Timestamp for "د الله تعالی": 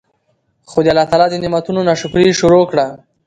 0.85-1.27